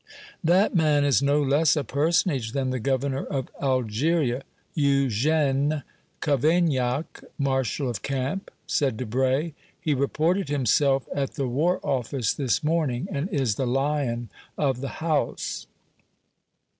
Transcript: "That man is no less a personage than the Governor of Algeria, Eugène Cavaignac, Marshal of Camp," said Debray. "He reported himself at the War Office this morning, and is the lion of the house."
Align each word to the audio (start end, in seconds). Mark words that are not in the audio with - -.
"That 0.43 0.73
man 0.73 1.03
is 1.05 1.21
no 1.21 1.43
less 1.43 1.75
a 1.75 1.83
personage 1.83 2.53
than 2.53 2.71
the 2.71 2.79
Governor 2.79 3.23
of 3.23 3.49
Algeria, 3.61 4.41
Eugène 4.75 5.83
Cavaignac, 6.21 7.23
Marshal 7.37 7.87
of 7.87 8.01
Camp," 8.01 8.49
said 8.65 8.97
Debray. 8.97 9.51
"He 9.79 9.93
reported 9.93 10.49
himself 10.49 11.07
at 11.13 11.33
the 11.35 11.47
War 11.47 11.79
Office 11.83 12.33
this 12.33 12.63
morning, 12.63 13.09
and 13.11 13.29
is 13.29 13.53
the 13.57 13.67
lion 13.67 14.29
of 14.57 14.81
the 14.81 14.89
house." 15.05 15.67